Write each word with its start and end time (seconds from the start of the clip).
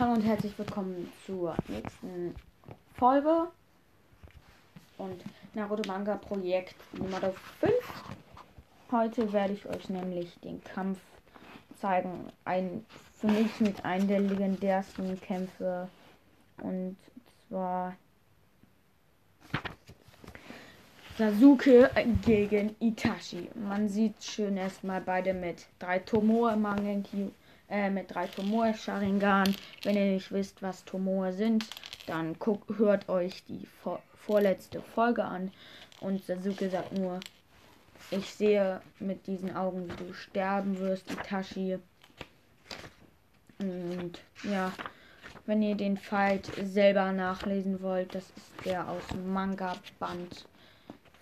hallo 0.00 0.14
und 0.14 0.22
herzlich 0.22 0.58
willkommen 0.58 1.12
zur 1.26 1.54
nächsten 1.68 2.34
Folge 2.94 3.48
und 4.96 5.22
Naruto 5.52 5.86
Manga 5.86 6.16
Projekt 6.16 6.74
Nummer 6.94 7.20
5. 7.20 7.74
Heute 8.90 9.30
werde 9.30 9.52
ich 9.52 9.66
euch 9.66 9.90
nämlich 9.90 10.40
den 10.40 10.64
Kampf 10.64 11.00
zeigen. 11.78 12.32
Ein 12.46 12.86
für 13.18 13.26
mich 13.26 13.60
mit 13.60 13.84
einem 13.84 14.08
der 14.08 14.20
legendärsten 14.20 15.20
Kämpfe. 15.20 15.86
Und 16.62 16.96
zwar 17.48 17.94
Sasuke 21.18 21.90
gegen 22.24 22.74
Itachi. 22.80 23.50
Man 23.54 23.90
sieht 23.90 24.24
schön 24.24 24.56
erstmal 24.56 25.02
beide 25.02 25.34
mit 25.34 25.66
drei 25.78 25.98
Tomoe 25.98 26.56
Mangenkyu 26.56 27.32
äh, 27.70 27.90
mit 27.90 28.12
drei 28.12 28.26
Tomoe 28.26 28.74
Sharingan. 28.74 29.54
Wenn 29.82 29.96
ihr 29.96 30.12
nicht 30.12 30.32
wisst, 30.32 30.62
was 30.62 30.84
Tomoe 30.84 31.32
sind, 31.32 31.66
dann 32.06 32.38
guckt, 32.38 32.78
hört 32.78 33.08
euch 33.08 33.44
die 33.44 33.66
vor, 33.82 34.02
vorletzte 34.14 34.82
Folge 34.82 35.24
an. 35.24 35.52
Und 36.00 36.24
Sasuke 36.24 36.68
sagt 36.68 36.92
nur, 36.92 37.20
ich 38.10 38.26
sehe 38.34 38.80
mit 38.98 39.26
diesen 39.26 39.54
Augen, 39.54 39.88
wie 39.88 40.04
du 40.04 40.12
sterben 40.12 40.78
wirst, 40.78 41.10
Itachi. 41.10 41.78
Und 43.58 44.20
ja, 44.42 44.72
wenn 45.46 45.62
ihr 45.62 45.74
den 45.74 45.96
Fight 45.96 46.50
selber 46.62 47.12
nachlesen 47.12 47.82
wollt, 47.82 48.14
das 48.14 48.24
ist 48.36 48.64
der 48.64 48.88
aus 48.88 49.02
Manga 49.26 49.76
Band 49.98 50.46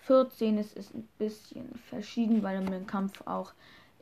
14. 0.07 0.57
Es 0.57 0.73
ist 0.73 0.95
ein 0.95 1.07
bisschen 1.17 1.69
verschieden, 1.89 2.41
weil 2.41 2.61
im 2.61 2.87
Kampf 2.87 3.21
auch 3.27 3.53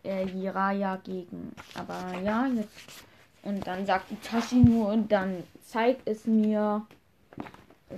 äh, 0.03 0.25
Jiraya 0.25 0.97
gegen. 1.03 1.53
Aber 1.75 2.17
ja, 2.19 2.47
jetzt. 2.47 3.05
Und 3.43 3.65
dann 3.65 3.85
sagt 3.85 4.11
Itachi 4.11 4.55
nur, 4.55 4.89
und 4.89 5.11
dann 5.11 5.43
zeigt 5.63 6.07
es 6.07 6.25
mir. 6.25 6.85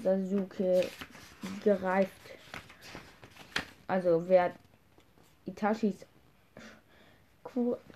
Sasuke 0.03 0.85
greift. 1.63 2.11
Also 3.87 4.23
wer 4.27 4.51
Itachis 5.45 6.05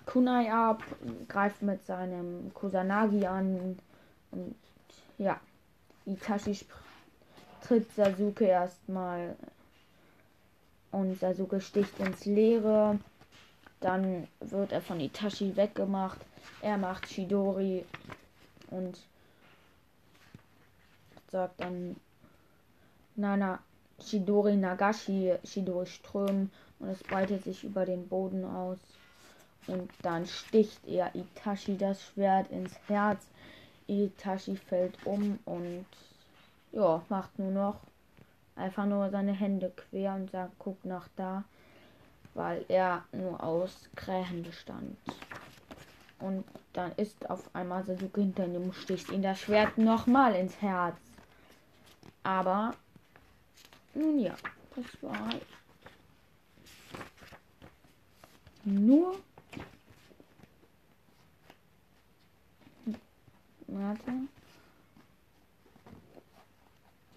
Kunai 0.06 0.52
ab, 0.52 0.82
greift 1.28 1.62
mit 1.62 1.84
seinem 1.86 2.52
Kusanagi 2.52 3.24
an. 3.26 3.78
Und 4.32 4.54
ja, 5.18 5.40
Itachi 6.04 6.58
tritt 7.62 7.94
Sasuke 7.94 8.44
erstmal. 8.44 9.36
Und 10.90 11.18
Sasuke 11.18 11.60
sticht 11.60 11.98
ins 12.00 12.24
Leere. 12.24 12.98
Dann 13.84 14.26
wird 14.40 14.72
er 14.72 14.80
von 14.80 14.98
Itachi 14.98 15.54
weggemacht. 15.56 16.18
Er 16.62 16.78
macht 16.78 17.06
Shidori 17.06 17.84
und 18.70 18.98
sagt 21.30 21.60
dann 21.60 21.94
Nana 23.14 23.58
Shidori 24.00 24.56
Nagashi, 24.56 25.34
Shidori 25.44 25.84
Ström 25.84 26.50
und 26.78 26.88
es 26.88 27.02
breitet 27.02 27.44
sich 27.44 27.62
über 27.62 27.84
den 27.84 28.08
Boden 28.08 28.46
aus. 28.46 28.78
Und 29.66 29.92
dann 30.00 30.24
sticht 30.24 30.86
er 30.86 31.14
Itachi 31.14 31.76
das 31.76 32.02
Schwert 32.02 32.50
ins 32.50 32.72
Herz. 32.88 33.26
Itachi 33.86 34.56
fällt 34.56 34.96
um 35.04 35.38
und 35.44 35.84
ja, 36.72 37.02
macht 37.10 37.38
nur 37.38 37.50
noch 37.50 37.80
einfach 38.56 38.86
nur 38.86 39.10
seine 39.10 39.34
Hände 39.34 39.70
quer 39.76 40.14
und 40.14 40.30
sagt, 40.30 40.54
guck 40.58 40.82
nach 40.86 41.08
da 41.16 41.44
weil 42.34 42.64
er 42.68 43.04
nur 43.12 43.42
aus 43.42 43.88
Krähen 43.94 44.42
bestand. 44.42 44.96
Und 46.18 46.44
dann 46.72 46.92
ist 46.92 47.28
auf 47.30 47.54
einmal 47.54 47.84
Sasuke 47.84 48.20
hinter 48.20 48.46
ihm 48.46 48.72
sticht 48.72 49.10
ihn 49.10 49.22
das 49.22 49.40
Schwert 49.40 49.78
nochmal 49.78 50.34
ins 50.34 50.60
Herz. 50.60 50.96
Aber 52.22 52.74
nun 53.94 54.18
ja, 54.18 54.34
das 54.74 55.02
war 55.02 55.30
nur 58.64 59.16
Warte. 63.66 64.12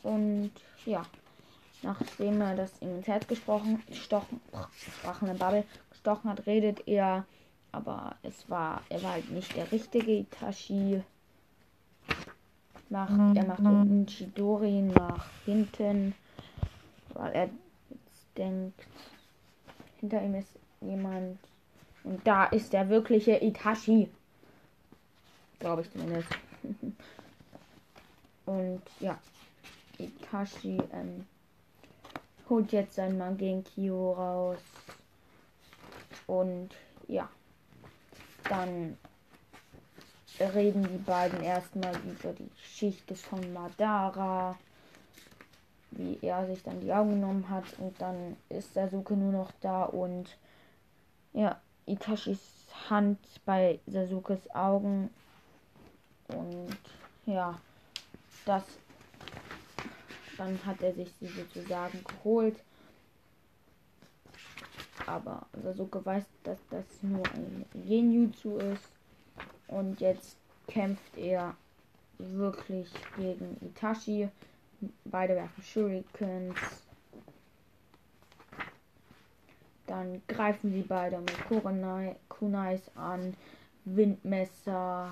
Und 0.02 0.52
ja 0.86 1.06
nachdem 1.82 2.42
er 2.42 2.56
das 2.56 2.82
ihm 2.82 2.98
ins 2.98 3.08
Herz 3.08 3.28
gesprochen, 3.28 3.84
gestochen, 3.88 4.42
sprachende 5.00 5.36
Bubble 5.36 5.64
gestochen 5.92 6.30
hat, 6.30 6.46
redet 6.46 6.88
er, 6.88 7.26
aber 7.72 8.16
es 8.24 8.50
war, 8.50 8.82
er 8.90 9.04
war 9.04 9.14
halt 9.14 9.30
nicht 9.32 9.56
der 9.56 9.72
richtige 9.72 10.12
Itachi. 10.12 11.04
Macht, 12.90 13.36
er 13.36 13.46
macht 13.46 13.60
mhm. 13.60 13.82
unten 13.82 14.08
Chidori 14.08 14.82
nach 14.82 15.28
hinten, 15.46 16.16
weil 17.14 17.34
er 17.34 17.50
jetzt 17.90 18.38
denkt, 18.38 18.80
hinter 20.00 20.22
ihm 20.22 20.36
ist 20.36 20.58
jemand. 20.82 21.38
Und 22.04 22.26
da 22.26 22.46
ist 22.46 22.72
der 22.72 22.88
wirkliche 22.88 23.44
Itachi. 23.44 24.10
Glaube 25.60 25.82
ich 25.82 25.92
zumindest. 25.92 26.30
Und 28.46 28.82
ja, 29.02 29.18
Itachi 29.98 30.78
ähm, 30.94 31.26
holt 32.50 32.72
jetzt 32.72 32.96
sein 32.96 33.18
Mangenkyo 33.18 34.14
raus. 34.14 34.60
Und 36.26 36.70
ja, 37.08 37.30
dann 38.50 38.98
reden 40.40 40.84
die 40.84 40.98
beiden 40.98 41.42
erstmal 41.42 41.96
über 41.98 42.34
die 42.34 42.50
Geschichte 42.62 43.16
von 43.16 43.54
Madara, 43.54 44.58
wie 45.92 46.20
er 46.22 46.46
sich 46.48 46.62
dann 46.64 46.82
die 46.82 46.94
Augen 46.94 47.12
genommen 47.12 47.50
hat. 47.50 47.66
Und 47.80 48.00
dann 48.00 48.38
ist 48.50 48.74
Sasuke 48.74 49.16
nur 49.16 49.32
noch 49.32 49.52
da 49.62 49.84
und 49.84 50.38
ja, 51.34 51.60
Itachis 51.86 52.40
Hand 52.90 53.20
bei 53.46 53.80
Sasukes 53.88 54.54
Augen. 54.54 55.10
Und 56.28 56.78
ja, 57.26 57.60
das 58.46 58.64
dann 60.38 60.60
hat 60.66 60.82
er 60.82 60.94
sich 60.94 61.12
sie 61.20 61.28
sozusagen 61.28 62.04
geholt. 62.04 62.58
Aber 65.06 65.46
Sasuke 65.64 66.06
weiß, 66.06 66.26
dass 66.44 66.60
das 66.70 66.86
nur 67.02 67.24
ein 67.34 67.66
Genjutsu 67.74 68.58
ist. 68.58 68.90
Und 69.68 70.00
jetzt 70.00 70.38
kämpft 70.68 71.18
er 71.18 71.56
wirklich 72.18 72.90
gegen 73.16 73.58
Itachi. 73.62 74.30
Beide 75.06 75.36
werfen 75.36 75.64
Shurikens. 75.64 76.58
Dann 79.86 80.22
greifen 80.28 80.72
sie 80.72 80.82
beide 80.82 81.20
mit 81.20 81.48
Kunai, 81.48 82.16
Kunais 82.28 82.92
an. 82.96 83.34
Windmesser, 83.96 85.12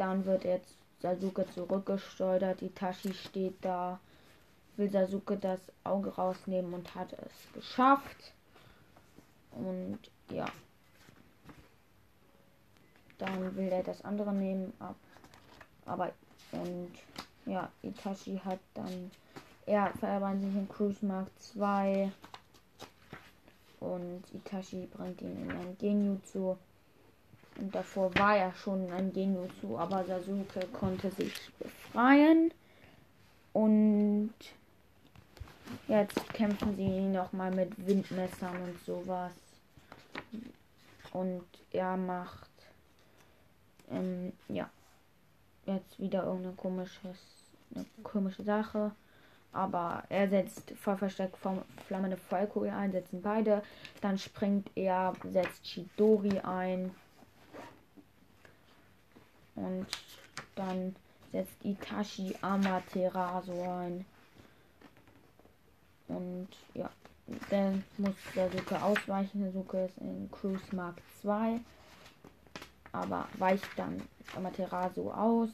Dann 0.00 0.24
wird 0.24 0.44
jetzt 0.44 0.78
Sasuke 1.02 1.44
zurückgesteuert. 1.52 2.62
Itachi 2.62 3.12
steht 3.12 3.62
da, 3.62 4.00
will 4.78 4.90
Sasuke 4.90 5.36
das 5.36 5.60
Auge 5.84 6.08
rausnehmen 6.14 6.72
und 6.72 6.94
hat 6.94 7.12
es 7.12 7.52
geschafft. 7.52 8.32
Und 9.50 9.98
ja. 10.30 10.46
Dann 13.18 13.54
will 13.54 13.68
er 13.68 13.82
das 13.82 14.02
andere 14.02 14.32
nehmen. 14.32 14.72
Aber 15.84 16.12
und 16.52 16.92
ja, 17.44 17.70
Itachi 17.82 18.40
hat 18.42 18.60
dann. 18.72 19.10
Er 19.66 19.92
verwandt 19.98 20.40
sich 20.40 20.54
in 20.54 20.66
Cruise 20.66 21.04
Mark 21.04 21.28
2. 21.40 22.10
Und 23.80 24.22
Itachi 24.32 24.86
bringt 24.86 25.20
ihn 25.20 25.42
in 25.42 25.50
ein 25.50 25.76
Genjutsu. 25.76 26.56
Und 27.58 27.74
davor 27.74 28.14
war 28.16 28.36
er 28.36 28.54
schon 28.54 28.90
ein 28.92 29.12
Genjutsu, 29.12 29.76
aber 29.76 30.04
Sasuke 30.04 30.66
konnte 30.72 31.10
sich 31.10 31.34
befreien. 31.58 32.52
Und 33.52 34.32
jetzt 35.88 36.32
kämpfen 36.32 36.76
sie 36.76 37.00
nochmal 37.00 37.50
mit 37.50 37.86
Windmessern 37.86 38.56
und 38.62 38.84
sowas. 38.84 39.32
Und 41.12 41.44
er 41.72 41.96
macht 41.96 42.50
ähm, 43.90 44.32
ja 44.48 44.70
jetzt 45.66 45.98
wieder 45.98 46.24
irgendeine 46.24 46.54
komisches, 46.54 47.18
eine 47.74 47.84
komische 48.02 48.42
Sache. 48.42 48.92
Aber 49.52 50.04
er 50.08 50.28
setzt 50.28 50.70
voll 50.78 50.96
versteckt 50.96 51.36
flammende 51.86 52.16
Feuerkugel 52.16 52.70
ein, 52.70 52.92
setzen 52.92 53.20
beide. 53.20 53.62
Dann 54.00 54.16
springt 54.16 54.70
er, 54.76 55.12
setzt 55.24 55.64
Chidori 55.64 56.38
ein. 56.38 56.94
Und 59.54 59.86
dann 60.54 60.94
setzt 61.32 61.64
Itachi 61.64 62.34
Amaterasu 62.40 63.52
ein. 63.62 64.04
Und 66.08 66.48
ja, 66.74 66.90
dann 67.50 67.84
muss 67.98 68.14
Sasuke 68.34 68.82
ausweichen. 68.82 69.44
Sasuke 69.44 69.84
ist 69.84 69.98
in 69.98 70.30
Cruise 70.30 70.74
Mark 70.74 70.96
2. 71.22 71.60
Aber 72.92 73.28
weicht 73.38 73.68
dann 73.76 74.02
Amaterasu 74.34 75.10
aus. 75.10 75.50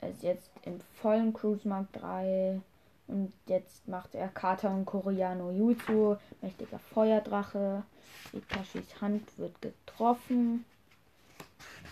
Er 0.00 0.10
ist 0.10 0.22
jetzt 0.22 0.50
im 0.64 0.80
vollen 1.00 1.32
Cruise 1.32 1.66
Mark 1.68 1.92
3. 1.92 2.60
Und 3.06 3.32
jetzt 3.46 3.86
macht 3.86 4.14
er 4.14 4.28
Kata 4.28 4.68
und 4.68 4.86
Koreano 4.86 5.50
Jutsu. 5.50 6.16
Mächtiger 6.40 6.78
Feuerdrache. 6.78 7.84
Itachis 8.32 9.00
Hand 9.00 9.38
wird 9.38 9.60
getroffen. 9.62 10.64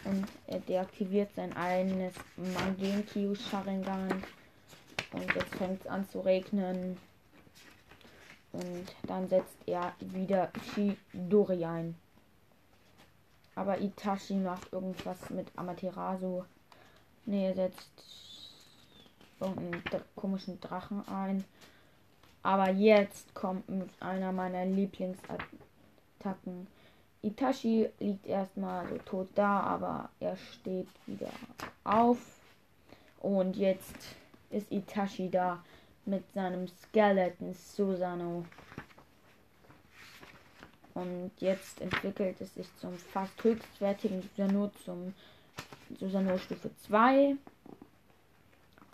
Und 0.05 0.27
er 0.47 0.61
deaktiviert 0.61 1.35
sein 1.35 1.57
eigenes 1.57 2.15
Mangenkyo 2.37 3.35
Sharingan. 3.35 4.23
Und 5.13 5.35
jetzt 5.35 5.55
fängt 5.57 5.81
es 5.81 5.87
an 5.87 6.09
zu 6.09 6.21
regnen. 6.21 6.99
Und 8.53 8.95
dann 9.05 9.29
setzt 9.29 9.57
er 9.67 9.95
wieder 10.01 10.51
Shidori 10.75 11.65
ein. 11.65 11.95
Aber 13.55 13.81
Itachi 13.81 14.35
macht 14.35 14.73
irgendwas 14.73 15.31
mit 15.31 15.47
Amaterasu. 15.57 16.43
Ne, 17.27 17.47
er 17.47 17.55
setzt 17.55 18.51
irgendeinen 19.41 19.83
komischen 20.17 20.61
Drachen 20.61 21.07
ein. 21.09 21.45
Aber 22.43 22.71
jetzt 22.71 23.35
kommt 23.35 23.69
mit 23.69 23.91
einer 24.01 24.33
meiner 24.33 24.65
Lieblingsattacken. 24.65 26.67
Itachi 27.23 27.89
liegt 28.01 28.27
erstmal 28.27 28.89
so 28.89 28.99
tot 28.99 29.29
da, 29.35 29.61
aber 29.61 30.09
er 30.21 30.37
steht 30.37 30.89
wieder 31.07 31.31
auf. 31.85 32.19
Und 33.21 33.57
jetzt 33.57 33.95
ist 34.51 34.71
Itachi 34.73 35.31
da 35.31 35.63
mit 36.05 36.25
seinem 36.33 36.67
Skeleton 36.69 37.55
Susano. 37.55 38.45
Und 40.95 41.31
jetzt 41.39 41.81
entwickelt 41.81 42.41
es 42.41 42.55
sich 42.55 42.67
zum 42.79 42.97
fast 42.99 43.43
höchstwertigen 43.43 44.23
Susano 44.23 44.71
zum 44.85 45.15
Susano 45.99 46.37
Stufe 46.39 46.71
2. 46.87 47.37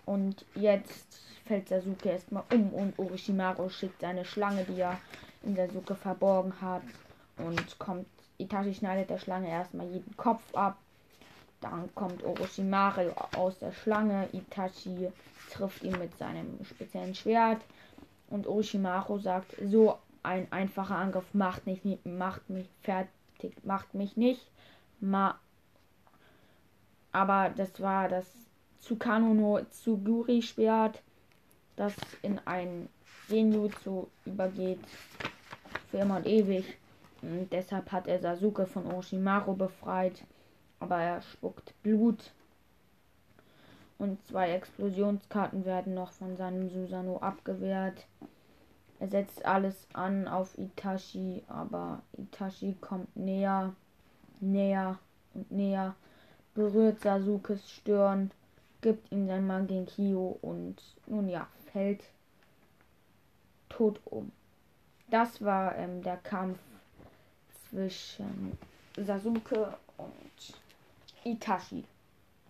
Und 0.06 0.44
jetzt 0.54 1.20
fällt 1.44 1.68
Sasuke 1.68 2.10
erstmal 2.10 2.44
um 2.52 2.72
und 2.72 2.98
Orochimaru 2.98 3.68
schickt 3.68 4.00
seine 4.00 4.24
Schlange, 4.24 4.64
die 4.64 4.80
er 4.80 5.00
in 5.42 5.56
Sasuke 5.56 5.94
verborgen 5.94 6.60
hat. 6.60 6.82
Und 7.38 7.78
kommt, 7.78 8.06
Itachi 8.38 8.74
schneidet 8.74 9.10
der 9.10 9.18
Schlange 9.18 9.48
erstmal 9.48 9.88
jeden 9.88 10.16
Kopf 10.16 10.54
ab. 10.54 10.78
Dann 11.60 11.92
kommt 11.94 12.22
Orochimaru 12.22 13.10
aus 13.36 13.58
der 13.58 13.72
Schlange. 13.72 14.28
Itachi 14.32 15.12
trifft 15.50 15.82
ihn 15.82 15.98
mit 15.98 16.16
seinem 16.16 16.58
speziellen 16.64 17.14
Schwert. 17.14 17.60
Und 18.30 18.46
Orochimaru 18.46 19.18
sagt, 19.18 19.54
so 19.64 19.98
ein 20.22 20.50
einfacher 20.52 20.96
Angriff 20.96 21.34
macht, 21.34 21.66
nicht, 21.66 21.84
macht 22.06 22.48
mich 22.48 22.68
fertig, 22.82 23.54
macht 23.64 23.94
mich 23.94 24.16
nicht. 24.16 24.46
Ma 25.00 25.38
Aber 27.12 27.50
das 27.56 27.80
war 27.80 28.08
das 28.08 28.26
Tsukano 28.80 29.34
no 29.34 29.60
Tsuguri 29.60 30.42
Schwert, 30.42 31.02
das 31.76 31.94
in 32.22 32.40
ein 32.44 32.88
Senjutsu 33.28 34.06
übergeht. 34.24 34.80
Für 35.90 35.98
immer 35.98 36.16
und 36.16 36.26
ewig. 36.26 36.64
Und 37.22 37.52
deshalb 37.52 37.92
hat 37.92 38.06
er 38.06 38.20
Sasuke 38.20 38.66
von 38.66 38.86
Orochimaru 38.86 39.54
befreit. 39.54 40.24
Aber 40.80 40.98
er 40.98 41.20
spuckt 41.22 41.74
Blut 41.82 42.32
und 43.98 44.24
zwei 44.26 44.52
Explosionskarten 44.52 45.64
werden 45.64 45.94
noch 45.94 46.12
von 46.12 46.36
seinem 46.36 46.70
Susano 46.70 47.18
abgewehrt. 47.18 48.06
Er 49.00 49.08
setzt 49.08 49.44
alles 49.44 49.86
an 49.92 50.26
auf 50.26 50.56
Itachi, 50.56 51.42
aber 51.48 52.02
Itachi 52.16 52.76
kommt 52.80 53.14
näher, 53.16 53.74
näher 54.40 54.98
und 55.34 55.50
näher, 55.50 55.94
berührt 56.54 57.00
Sasukes 57.00 57.70
Stirn, 57.70 58.30
gibt 58.80 59.10
ihm 59.12 59.26
sein 59.26 59.46
Mangenkyo 59.46 60.38
und 60.42 60.80
nun 61.06 61.28
ja, 61.28 61.46
fällt 61.72 62.04
tot 63.68 64.00
um. 64.04 64.32
Das 65.10 65.42
war 65.42 65.76
ähm, 65.76 66.02
der 66.02 66.16
Kampf 66.16 66.58
zwischen 67.70 68.56
Sasuke 68.96 69.76
und 69.96 70.62
Itachi. 71.24 71.84